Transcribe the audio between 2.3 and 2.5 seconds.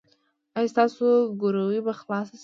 شي؟